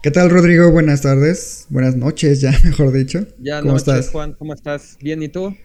[0.00, 0.70] ¿Qué tal, Rodrigo?
[0.70, 1.66] Buenas tardes.
[1.70, 3.26] Buenas noches, ya mejor dicho.
[3.40, 4.10] Ya ¿Cómo noches, estás?
[4.10, 4.96] Juan, ¿cómo estás?
[5.02, 5.56] ¿Bien y tú?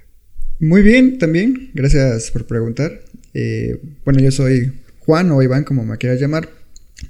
[0.59, 1.70] Muy bien, también.
[1.76, 2.99] Gracias por preguntar.
[3.35, 6.49] Eh, bueno, yo soy Juan o Iván, como me quieras llamar,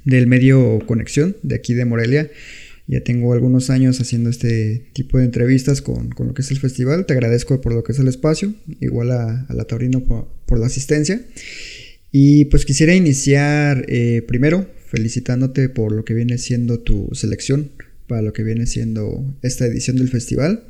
[0.04, 2.30] del medio Conexión, de aquí de Morelia.
[2.86, 6.58] Ya tengo algunos años haciendo este tipo de entrevistas con, con lo que es el
[6.58, 7.06] festival.
[7.06, 10.58] Te agradezco por lo que es el espacio, igual a, a la Taurino por, por
[10.58, 11.22] la asistencia.
[12.16, 17.72] Y pues quisiera iniciar eh, primero felicitándote por lo que viene siendo tu selección
[18.06, 20.62] para lo que viene siendo esta edición del festival.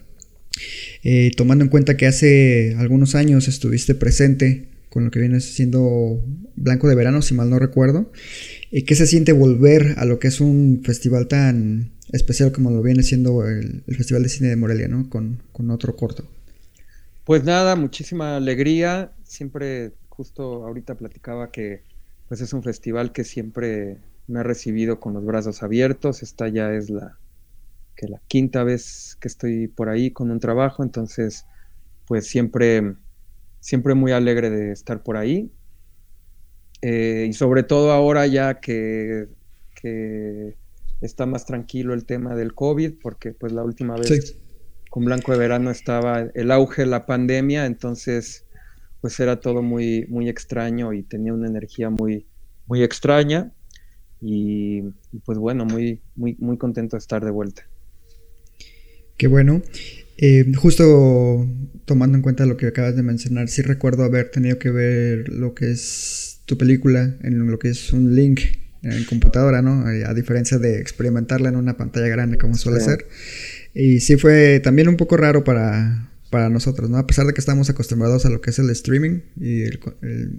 [1.02, 6.24] Eh, tomando en cuenta que hace algunos años estuviste presente con lo que viene siendo
[6.56, 8.10] Blanco de Verano, si mal no recuerdo.
[8.72, 12.80] Eh, ¿Qué se siente volver a lo que es un festival tan especial como lo
[12.80, 15.10] viene siendo el, el Festival de Cine de Morelia, ¿no?
[15.10, 16.26] Con, con otro corto.
[17.24, 19.12] Pues nada, muchísima alegría.
[19.24, 21.82] Siempre, justo ahorita platicaba que
[22.28, 26.22] pues es un festival que siempre me ha recibido con los brazos abiertos.
[26.22, 27.18] Esta ya es la,
[27.96, 31.46] que la quinta vez que estoy por ahí con un trabajo, entonces
[32.06, 32.94] pues siempre,
[33.60, 35.50] siempre muy alegre de estar por ahí.
[36.82, 39.28] Eh, y sobre todo ahora ya que,
[39.74, 40.54] que,
[41.00, 44.38] está más tranquilo el tema del COVID, porque pues la última vez sí.
[44.88, 48.43] con Blanco de Verano estaba el auge de la pandemia, entonces
[49.04, 52.24] pues era todo muy, muy extraño y tenía una energía muy,
[52.66, 53.52] muy extraña.
[54.18, 54.78] Y,
[55.12, 57.68] y pues bueno, muy, muy, muy contento de estar de vuelta.
[59.18, 59.60] Qué bueno.
[60.16, 61.46] Eh, justo
[61.84, 65.52] tomando en cuenta lo que acabas de mencionar, sí recuerdo haber tenido que ver lo
[65.52, 68.40] que es tu película en lo que es un link
[68.80, 69.86] en computadora, ¿no?
[69.90, 72.86] Eh, A diferencia de experimentarla en una pantalla grande como suele sí.
[72.86, 73.06] ser.
[73.74, 76.96] Y sí fue también un poco raro para, para nosotros, ¿no?
[76.96, 79.78] A pesar de que estamos acostumbrados a lo que es el streaming y el,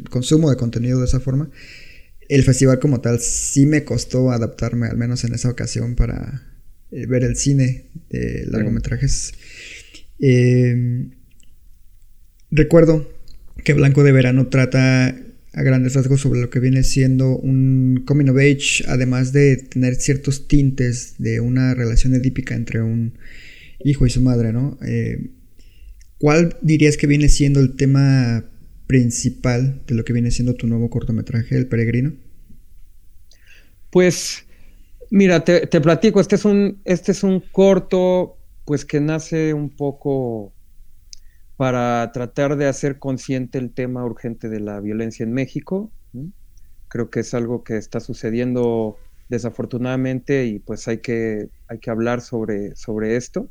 [0.10, 1.50] consumo de contenido de esa forma,
[2.28, 6.44] el festival como tal sí me costó adaptarme, al menos en esa ocasión, para
[6.92, 9.36] eh, ver el cine de largometrajes.
[10.20, 11.08] Eh,
[12.52, 13.10] recuerdo
[13.64, 15.16] que Blanco de Verano trata
[15.54, 19.96] a grandes rasgos sobre lo que viene siendo un coming of age, además de tener
[19.96, 23.18] ciertos tintes de una relación edípica entre un
[23.82, 24.78] hijo y su madre, ¿no?
[24.86, 25.30] Eh,
[26.18, 28.46] ¿Cuál dirías que viene siendo el tema
[28.88, 32.14] principal de lo que viene siendo tu nuevo cortometraje, El Peregrino?
[33.90, 34.46] Pues,
[35.10, 40.54] mira, te, platico, este es, un, este es un corto, pues que nace un poco
[41.58, 45.92] para tratar de hacer consciente el tema urgente de la violencia en México.
[46.88, 48.98] Creo que es algo que está sucediendo
[49.30, 53.50] desafortunadamente y pues hay que, hay que hablar sobre, sobre esto.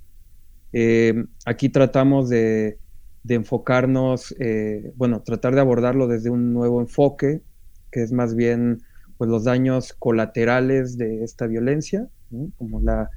[0.76, 2.78] Eh, aquí tratamos de,
[3.28, 7.42] enfocarnos, eh, bueno, tratar de abordarlo desde un nuevo enfoque,
[7.92, 8.82] que es más bien
[9.16, 12.08] pues, los daños colaterales de esta violencia,
[12.58, 13.08] como la,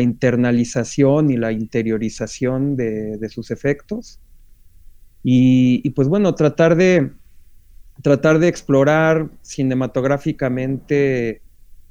[0.00, 4.18] internalización y la interiorización de, sus efectos.
[5.22, 7.12] Y, y, pues bueno, tratar de,
[8.00, 11.42] tratar de explorar cinematográficamente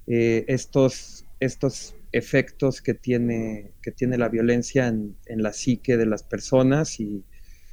[0.08, 6.24] eh, estos, estos efectos que tiene, que tiene la violencia en, la psique de las
[6.24, 7.24] personas y,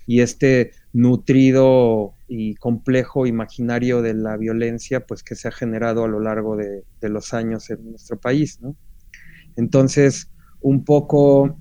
[0.06, 6.08] y este nutrido y complejo imaginario de la violencia pues que se ha generado a
[6.08, 8.76] lo largo de, de los años en nuestro país ¿no?
[9.56, 11.58] entonces un poco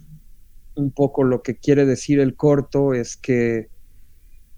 [0.76, 3.70] un poco lo que quiere decir el corto es que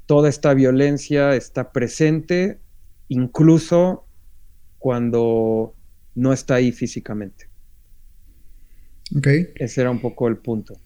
[0.06, 2.60] toda esta violencia está presente
[3.08, 4.06] incluso
[4.78, 5.74] cuando
[6.16, 7.49] no está ahí físicamente
[9.16, 9.50] okay.
[9.56, 10.80] ese era un poco el punto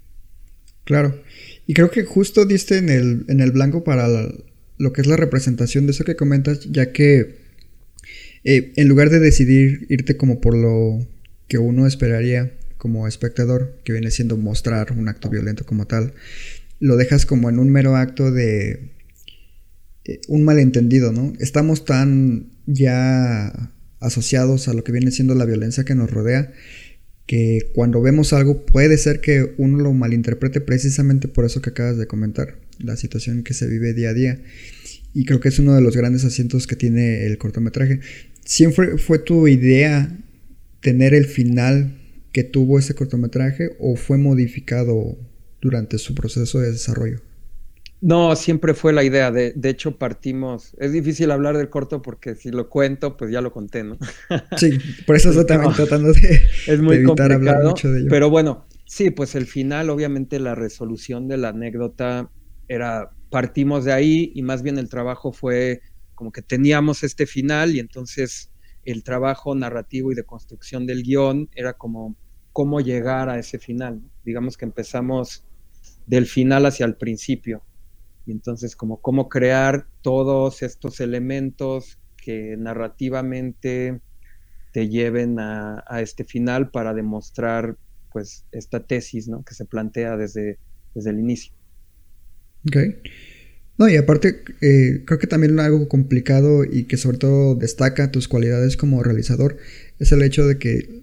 [0.83, 1.21] Claro.
[1.65, 4.33] Y creo que justo diste en el, en el blanco para la,
[4.77, 7.37] lo que es la representación de eso que comentas, ya que
[8.43, 11.07] eh, en lugar de decidir irte como por lo
[11.47, 16.13] que uno esperaría como espectador, que viene siendo mostrar un acto violento como tal,
[16.79, 18.91] lo dejas como en un mero acto de
[20.03, 21.31] eh, un malentendido, ¿no?
[21.39, 23.71] Estamos tan ya
[24.01, 26.51] asociados a lo que viene siendo la violencia que nos rodea,
[27.25, 31.97] que cuando vemos algo puede ser que uno lo malinterprete precisamente por eso que acabas
[31.97, 34.41] de comentar, la situación que se vive día a día.
[35.13, 37.99] Y creo que es uno de los grandes asientos que tiene el cortometraje.
[38.43, 40.17] ¿Siempre fue tu idea
[40.81, 41.97] tener el final
[42.31, 45.17] que tuvo ese cortometraje o fue modificado
[45.61, 47.21] durante su proceso de desarrollo?
[48.03, 49.31] No, siempre fue la idea.
[49.31, 50.75] De, de, hecho, partimos.
[50.77, 53.97] Es difícil hablar del corto porque si lo cuento, pues ya lo conté, ¿no?
[54.57, 54.77] Sí,
[55.07, 58.09] por eso estoy también tratando de, es muy de evitar complicado, hablar mucho de ello.
[58.09, 62.29] Pero bueno, sí, pues el final, obviamente, la resolución de la anécdota
[62.67, 63.11] era.
[63.29, 65.81] Partimos de ahí y más bien el trabajo fue
[66.13, 68.51] como que teníamos este final y entonces
[68.83, 72.15] el trabajo narrativo y de construcción del guion era como
[72.51, 74.01] cómo llegar a ese final.
[74.23, 75.43] Digamos que empezamos
[76.05, 77.63] del final hacia el principio.
[78.25, 83.99] Y entonces como cómo crear todos estos elementos que narrativamente
[84.71, 87.77] te lleven a, a, este final para demostrar
[88.11, 89.43] pues esta tesis ¿no?
[89.43, 90.57] que se plantea desde,
[90.95, 91.53] desde el inicio.
[92.67, 92.77] Ok.
[93.77, 98.27] No, y aparte, eh, creo que también algo complicado y que sobre todo destaca tus
[98.27, 99.57] cualidades como realizador
[99.99, 101.01] es el hecho de que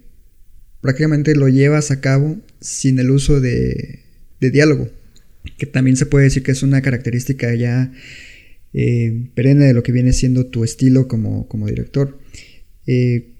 [0.79, 4.03] prácticamente lo llevas a cabo sin el uso de,
[4.39, 4.89] de diálogo,
[5.57, 7.91] que también se puede decir que es una característica ya
[8.73, 12.19] eh, perenne de lo que viene siendo tu estilo como, como director.
[12.87, 13.33] Eh,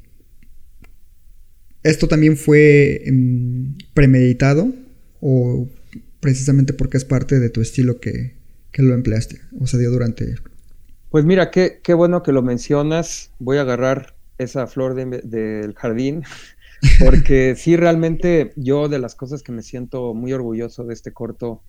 [1.83, 3.13] ¿Esto también fue eh,
[3.93, 4.73] premeditado
[5.19, 5.69] o
[6.19, 8.35] precisamente porque es parte de tu estilo que,
[8.71, 10.35] que lo empleaste o se dio durante...
[11.09, 13.31] Pues mira, qué, qué bueno que lo mencionas.
[13.39, 16.23] Voy a agarrar esa flor del de, jardín,
[16.99, 21.61] porque sí, realmente yo de las cosas que me siento muy orgulloso de este corto,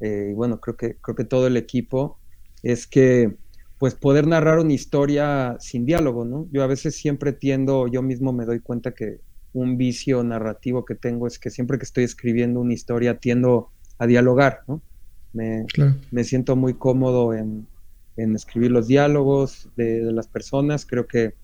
[0.00, 2.18] eh, y bueno, creo que, creo que todo el equipo,
[2.62, 3.36] es que
[3.78, 6.48] pues poder narrar una historia sin diálogo, ¿no?
[6.50, 9.20] Yo a veces siempre tiendo, yo mismo me doy cuenta que
[9.52, 14.06] un vicio narrativo que tengo es que siempre que estoy escribiendo una historia tiendo a
[14.06, 14.82] dialogar, ¿no?
[15.32, 15.96] Me, claro.
[16.10, 17.66] me siento muy cómodo en,
[18.16, 20.86] en escribir los diálogos de, de, las personas.
[20.86, 21.34] Creo que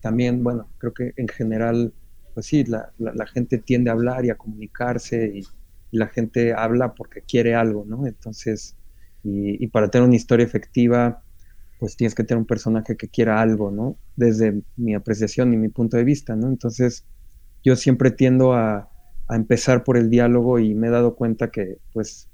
[0.00, 1.92] también, bueno, creo que en general,
[2.34, 5.46] pues sí, la, la, la gente tiende a hablar y a comunicarse y, y,
[5.90, 8.06] la gente habla porque quiere algo, ¿no?
[8.06, 8.76] Entonces,
[9.24, 11.22] y, para tener una historia efectiva,
[11.78, 13.96] pues tienes que tener un personaje que quiera algo, ¿no?
[14.16, 16.48] Desde mi apreciación y mi punto de vista, ¿no?
[16.48, 17.04] Entonces,
[17.62, 18.90] yo siempre tiendo a,
[19.30, 22.30] empezar por el diálogo y me he dado cuenta que, pues,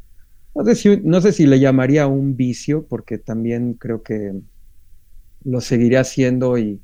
[0.55, 4.33] no sé, si, no sé si le llamaría un vicio, porque también creo que
[5.45, 6.81] lo seguiré haciendo y,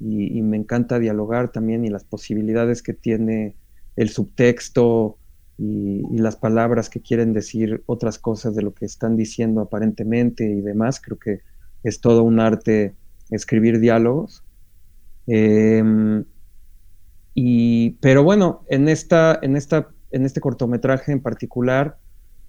[0.00, 3.54] me encanta dialogar también y las posibilidades que tiene
[3.94, 5.16] el subtexto
[5.62, 10.60] y, las palabras que quieren decir otras cosas de lo que están diciendo aparentemente y
[10.60, 11.00] demás.
[11.00, 11.40] Creo que
[11.84, 12.94] es todo un arte
[13.30, 14.42] escribir diálogos.
[15.26, 16.24] Eh,
[17.34, 21.98] y, pero bueno, en, esta, en, esta, en este cortometraje en particular,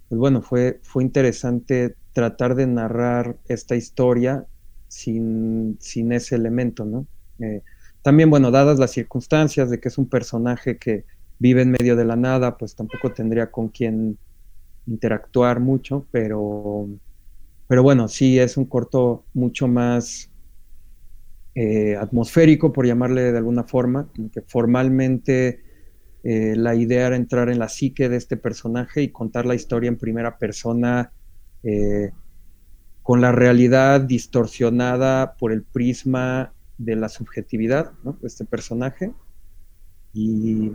[0.08, 4.44] pues bueno, fue, fue interesante tratar de narrar esta historia
[4.88, 7.06] sin, sin ese elemento, ¿no?
[7.38, 7.62] Eh,
[8.02, 11.04] también, bueno, dadas las circunstancias de que es un personaje que
[11.38, 14.18] vive en medio de la nada, pues tampoco tendría con quien
[14.86, 16.88] interactuar mucho, pero,
[17.66, 20.30] pero bueno, sí es un corto mucho más
[21.54, 25.62] eh, atmosférico, por llamarle de alguna forma, que formalmente
[26.24, 29.88] eh, la idea era entrar en la psique de este personaje y contar la historia
[29.88, 31.12] en primera persona
[31.62, 32.10] eh,
[33.02, 38.18] con la realidad distorsionada por el prisma de la subjetividad ¿no?
[38.22, 39.12] este personaje.
[40.12, 40.70] Y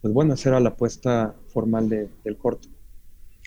[0.00, 2.68] pues bueno, esa era la apuesta formal de, del corto.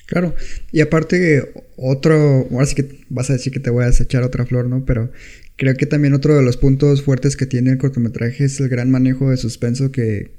[0.07, 0.35] Claro,
[0.71, 4.45] y aparte otro, ahora sí que vas a decir que te voy a echar otra
[4.45, 4.83] flor, ¿no?
[4.83, 5.11] Pero
[5.55, 8.91] creo que también otro de los puntos fuertes que tiene el cortometraje es el gran
[8.91, 10.31] manejo de suspenso que,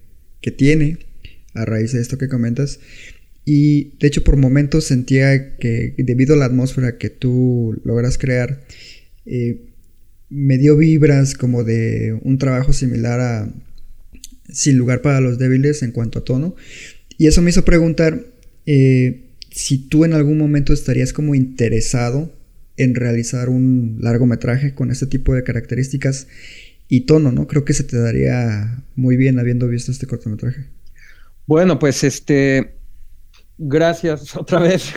[0.42, 0.98] que tiene
[1.54, 2.80] a raíz de esto que comentas.
[3.44, 8.64] Y de hecho por momentos sentía que debido a la atmósfera que tú logras crear,
[9.26, 9.68] eh,
[10.28, 13.52] me dio vibras como de un trabajo similar a
[14.50, 16.54] Sin lugar para los débiles en cuanto a tono.
[17.18, 18.24] Y eso me hizo preguntar
[18.66, 22.32] eh, si tú en algún momento estarías como interesado
[22.76, 26.26] en realizar un largometraje con este tipo de características
[26.88, 27.46] y tono, ¿no?
[27.46, 30.66] Creo que se te daría muy bien habiendo visto este cortometraje.
[31.46, 32.74] Bueno, pues este,
[33.58, 34.92] gracias otra vez.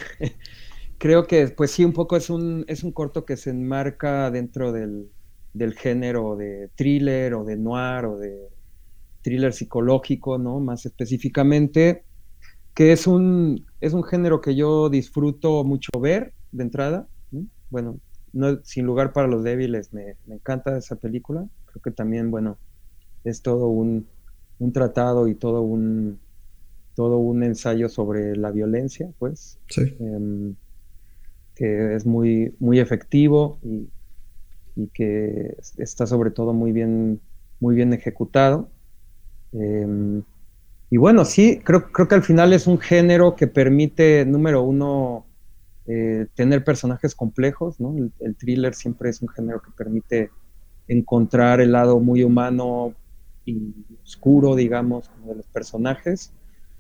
[0.98, 4.72] Creo que pues sí, un poco es un, es un corto que se enmarca dentro
[4.72, 5.10] del,
[5.54, 8.55] del género de thriller o de noir o de
[9.26, 10.60] thriller psicológico, ¿no?
[10.60, 12.04] Más específicamente
[12.76, 17.08] que es un, es un género que yo disfruto mucho ver de entrada.
[17.32, 17.48] ¿no?
[17.72, 18.00] Bueno,
[18.34, 21.48] no, sin lugar para los débiles, me, me, encanta esa película.
[21.66, 22.58] Creo que también, bueno,
[23.24, 24.08] es todo un,
[24.60, 26.20] un, tratado y todo un,
[26.96, 29.58] todo un ensayo sobre la violencia, pues.
[29.70, 29.96] Sí.
[30.00, 30.54] Eh,
[31.56, 33.90] que es muy, muy efectivo y,
[34.76, 37.22] y, que está sobre todo muy bien,
[37.62, 38.70] muy bien ejecutado.
[39.54, 40.22] Eh,
[40.90, 45.26] y bueno, sí, creo, creo que al final es un género que permite, número uno,
[45.88, 47.94] eh, tener personajes complejos, ¿no?
[48.20, 50.32] El, thriller siempre es un género que permite
[50.88, 52.94] encontrar el lado muy humano
[53.46, 53.74] y
[54.04, 56.32] oscuro, digamos, de los personajes.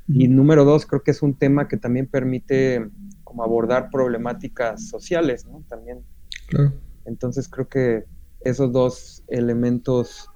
[0.07, 2.87] Y número dos, creo que es un tema que también permite
[3.23, 5.63] como abordar problemáticas sociales, ¿no?
[5.67, 6.03] También.
[6.47, 6.73] Claro.
[7.05, 8.05] Entonces creo que
[8.41, 10.29] esos dos elementos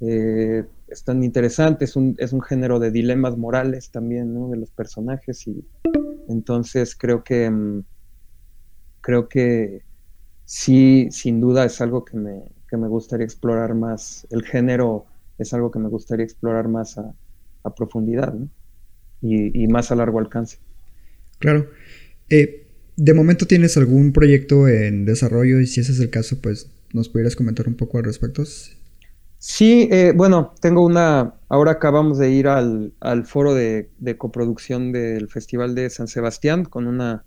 [0.00, 4.50] eh, están interesantes, un, es un género de dilemas morales también.
[4.50, 5.64] De los personajes y
[6.28, 7.84] entonces creo que mm,
[9.00, 9.82] creo que
[10.44, 14.26] sí, sin duda es algo que me, que me gustaría explorar más.
[14.30, 15.06] El género
[15.38, 17.14] es algo que me gustaría explorar más a,
[17.76, 18.48] profundidad ¿no?
[19.20, 20.56] y, más a largo alcance.
[21.38, 21.68] Claro.
[22.30, 22.66] Eh,
[22.96, 25.60] ¿De momento tienes algún proyecto en desarrollo?
[25.60, 28.42] Y si ese es el caso, pues nos pudieras comentar un poco al respecto.
[29.40, 32.92] Sí, eh, bueno, tengo una, ahora acabamos de ir al,
[33.24, 37.24] foro de, coproducción del Festival de San Sebastián con una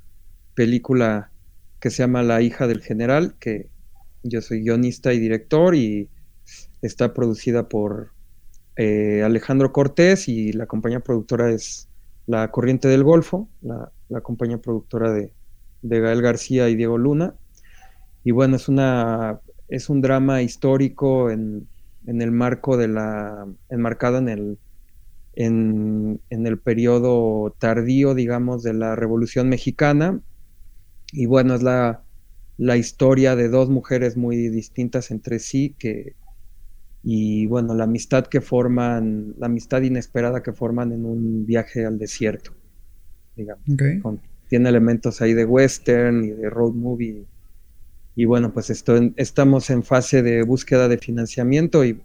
[0.54, 1.32] película
[1.80, 3.70] que se llama La hija del general, que
[4.24, 6.10] yo soy guionista y director y
[6.82, 8.12] está producida por
[8.76, 11.88] eh, Alejandro Cortés y la compañía productora es
[12.28, 13.90] La Corriente del Golfo, la,
[14.22, 15.34] compañía productora de,
[15.82, 17.36] de Gael García y Diego Luna.
[18.26, 19.40] Y bueno, es una
[19.72, 21.68] es un drama histórico en,
[22.06, 24.60] en el marco de la, enmarcado en el,
[25.34, 30.22] en, el periodo tardío, digamos, de la Revolución Mexicana.
[31.12, 32.04] Y bueno, es la,
[32.58, 36.16] la historia de dos mujeres muy distintas entre sí que,
[37.04, 41.98] y bueno, la amistad que forman, la amistad inesperada que forman en un viaje al
[41.98, 42.54] desierto,
[43.36, 43.64] digamos.
[44.48, 47.26] tiene elementos ahí de western y de road movie
[48.16, 52.02] y bueno, pues esto, estamos en fase de búsqueda de financiamiento y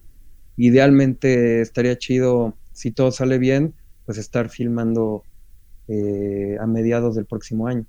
[0.57, 5.25] idealmente estaría chido, si todo sale bien, pues estar filmando
[5.89, 7.87] eh, a mediados del próximo año.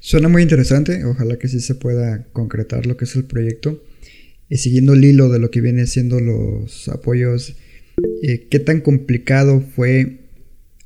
[0.00, 3.82] Suena muy interesante, ojalá que sí se pueda concretar lo que es el proyecto.
[4.48, 7.56] Y siguiendo el hilo de lo que viene siendo los apoyos,
[8.22, 10.20] eh, ¿qué tan complicado fue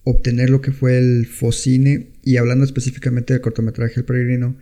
[0.05, 2.07] obtener lo que fue el Focine?
[2.27, 4.57] Y hablando específicamente del cortometraje El Peregrino,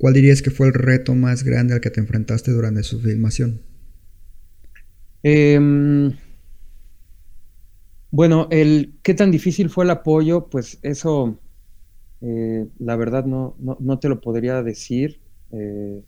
[0.00, 3.60] ¿Cuál dirías que fue el reto más grande al que te enfrentaste durante su filmación?
[5.22, 6.16] Em,
[8.10, 11.38] bueno, el qué tan difícil fue el apoyo, pues eso,
[12.22, 15.20] eh, la verdad no, no, te lo podría decir.
[15.52, 16.02] Eh,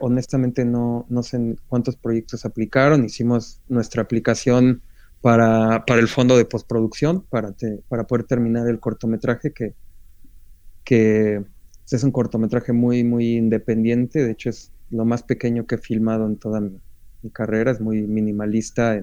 [0.00, 3.04] honestamente no, no sé cuántos proyectos aplicaron.
[3.04, 4.82] Hicimos nuestra aplicación
[5.20, 7.54] para, para el fondo de postproducción, para,
[7.88, 9.76] para poder terminar el cortometraje que,
[10.84, 11.42] que
[11.90, 16.26] es un cortometraje muy, muy independiente, de hecho es lo más pequeño que he filmado
[16.26, 16.80] en toda mi,
[17.32, 18.96] carrera, es muy minimalista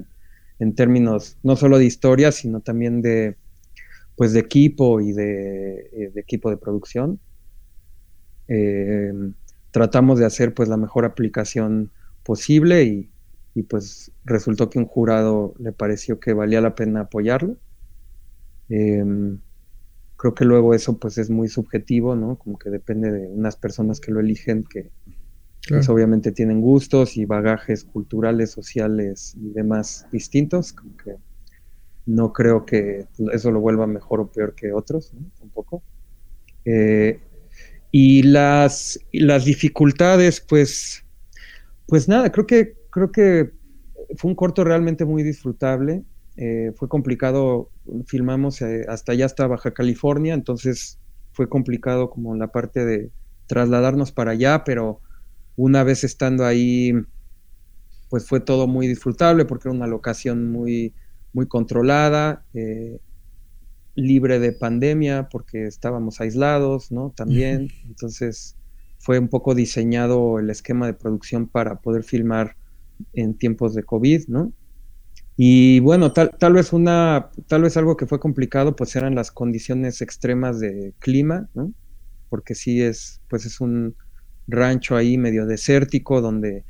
[0.59, 3.35] en, términos no solo de historia, sino también de,
[4.15, 7.19] pues de equipo y de, eh, equipo de producción.
[8.47, 9.33] Em,
[9.69, 11.91] tratamos de hacer pues la mejor aplicación
[12.23, 13.11] posible y,
[13.53, 17.57] y, pues resultó que un jurado le pareció que valía la pena apoyarlo.
[18.69, 19.39] Em,
[20.17, 22.37] creo que luego eso pues es muy subjetivo, ¿no?
[22.37, 24.91] Como que depende de unas personas que lo eligen que
[25.69, 31.15] pues, obviamente tienen gustos y bagajes culturales, sociales y demás distintos, como que
[32.05, 35.29] no creo que eso lo vuelva mejor o peor que otros, ¿no?
[35.37, 35.83] Tampoco.
[36.63, 37.19] Eh,
[37.91, 41.05] y las, las dificultades, pues,
[41.85, 43.51] pues nada, creo que, creo que
[44.15, 46.03] fue un corto realmente muy disfrutable.
[46.37, 47.71] Eh, fue complicado,
[48.05, 50.99] filmamos eh, hasta allá, hasta Baja California, entonces
[51.31, 53.11] fue complicado como la parte de
[53.47, 55.01] trasladarnos para allá, pero
[55.55, 56.93] una vez estando ahí,
[58.09, 60.93] pues fue todo muy disfrutable porque era una locación muy,
[61.33, 62.99] muy controlada, eh,
[63.95, 67.13] libre de pandemia porque estábamos aislados, ¿no?
[67.15, 68.55] También, entonces
[68.99, 72.55] fue un poco diseñado el esquema de producción para poder filmar
[73.13, 74.53] en tiempos de COVID, ¿no?
[75.39, 79.31] Y bueno, tal, tal vez una, tal vez algo que fue complicado, pues eran las
[79.31, 81.71] condiciones extremas de clima, ¿no?
[82.27, 83.95] Porque sí es, pues es un
[84.47, 86.65] rancho ahí medio desértico donde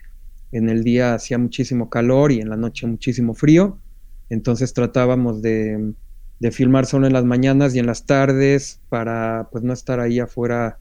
[0.52, 3.80] en el día hacía muchísimo calor y en la noche muchísimo frío.
[4.30, 5.94] Entonces tratábamos de,
[6.40, 10.20] de filmar solo en las mañanas y en las tardes para pues no estar ahí
[10.20, 10.78] afuera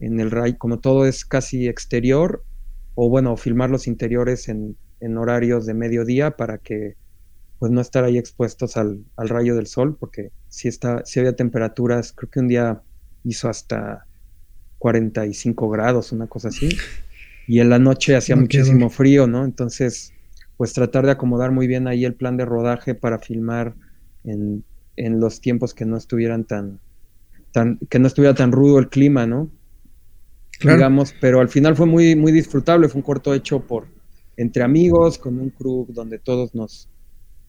[0.00, 2.44] en el rayo, como todo es casi exterior,
[2.94, 6.96] o bueno, filmar los interiores en, en horarios de mediodía para que
[7.58, 12.12] pues no estar ahí expuestos al, rayo del sol, porque si, está, si había temperaturas,
[12.12, 12.82] creo que un día
[13.24, 14.06] hizo hasta
[14.78, 16.68] 45 grados, una cosa así,
[17.46, 19.44] y en la noche hacía muchísimo frío, ¿no?
[19.44, 20.12] Entonces,
[20.56, 23.74] pues tratar de acomodar muy bien ahí el plan de rodaje para filmar
[24.24, 24.64] en,
[24.96, 26.80] en los tiempos que no estuvieran tan,
[27.52, 29.50] tan, que no estuviera tan rudo el clima, ¿no?
[30.58, 30.78] Claro.
[30.78, 33.86] Digamos, pero al final fue muy, muy disfrutable, fue un corto hecho por
[34.36, 36.88] entre amigos, con un crew donde todos nos,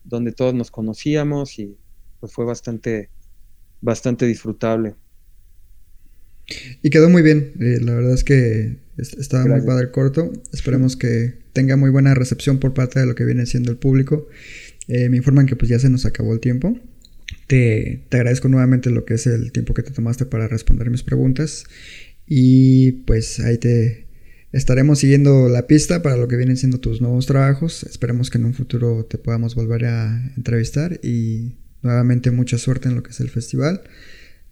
[0.09, 1.79] donde todos nos conocíamos y
[2.19, 3.11] pues fue bastante,
[3.81, 4.97] bastante disfrutable.
[6.81, 7.53] Y quedó muy bien.
[7.59, 10.31] eh, la verdad es que es- estaba muy padre el corto.
[10.53, 14.27] Esperemos que tenga muy buena recepción por parte de lo que viene siendo el público.
[14.89, 16.79] Eh, me informan que pues ya se nos acabó el tiempo.
[17.47, 21.03] Te, te agradezco nuevamente lo que es el tiempo que te tomaste para responder mis
[21.03, 21.65] preguntas.
[22.27, 24.06] Y pues ahí te
[24.51, 27.83] estaremos siguiendo la pista para lo que vienen siendo tus nuevos trabajos.
[27.83, 30.99] Esperemos que en un futuro te podamos volver a entrevistar.
[31.03, 33.81] Y nuevamente mucha suerte en lo que es el festival.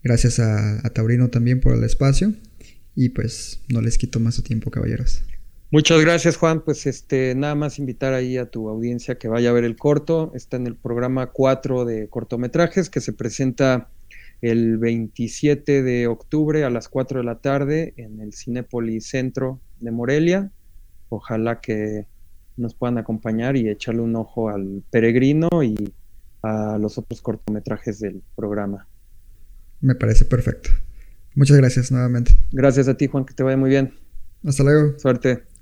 [0.03, 2.33] Gracias a, Taurino también por el espacio.
[2.95, 5.23] Y pues no les quito más su tiempo, caballeros.
[5.71, 6.63] Muchas gracias, Juan.
[6.63, 10.31] Pues este, nada más invitar ahí a tu audiencia que vaya a ver el corto.
[10.35, 13.89] Está en el programa 4 de cortometrajes que se presenta
[14.51, 19.89] el 27 de octubre a las 4 de la tarde en el Cinépolis Centro de
[19.89, 20.51] Morelia.
[21.09, 22.05] Ojalá que
[22.55, 25.93] nos puedan acompañar y echarle un ojo al Peregrino y
[26.43, 28.87] a los otros cortometrajes del programa.
[29.81, 30.69] Me parece perfecto.
[31.33, 32.37] Muchas gracias nuevamente.
[32.51, 33.95] Gracias a ti, Juan, que te vaya muy bien.
[34.43, 34.99] Hasta luego.
[34.99, 35.54] Suerte.